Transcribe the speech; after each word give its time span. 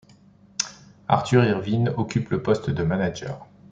Arthur 1.09 1.43
Irwin 1.43 1.93
occupe 1.95 2.31
le 2.31 2.41
poste 2.41 2.71
de 2.71 2.81
manager. 2.81 3.45